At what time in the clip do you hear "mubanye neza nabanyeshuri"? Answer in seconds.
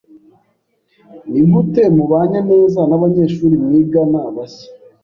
1.95-3.55